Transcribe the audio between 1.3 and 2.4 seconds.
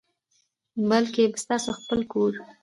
ستاسو خپل کور،